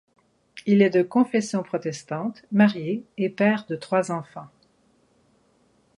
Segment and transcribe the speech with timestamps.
[0.65, 4.47] Il est de confession protestante, marié et père de trois enfants.